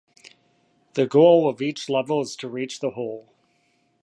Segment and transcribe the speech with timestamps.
[0.95, 3.29] The goal of each level is to reach the hole.